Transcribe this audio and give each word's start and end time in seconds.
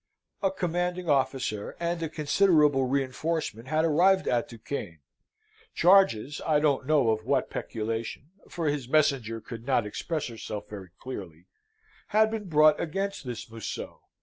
A 0.41 0.49
commanding 0.49 1.07
officer 1.07 1.77
and 1.79 2.01
a 2.01 2.09
considerable 2.09 2.87
reinforcement 2.87 3.67
had 3.67 3.85
arrived 3.85 4.27
at 4.27 4.47
Duquesne. 4.49 4.97
Charges, 5.75 6.41
I 6.43 6.59
don't 6.59 6.87
know 6.87 7.11
of 7.11 7.23
what 7.23 7.51
peculation 7.51 8.31
(for 8.49 8.65
his 8.67 8.89
messenger 8.89 9.39
could 9.39 9.63
not 9.67 9.85
express 9.85 10.25
herself 10.25 10.67
very 10.67 10.89
clearly), 10.97 11.45
had 12.07 12.31
been 12.31 12.49
brought 12.49 12.81
against 12.81 13.27
this 13.27 13.47
Museau. 13.51 13.99